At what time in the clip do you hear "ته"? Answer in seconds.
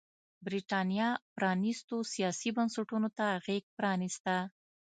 3.17-3.27